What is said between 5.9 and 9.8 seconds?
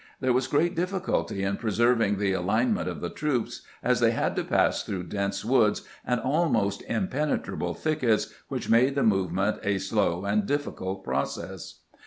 and almost impenetrable thickets, which made the move ment a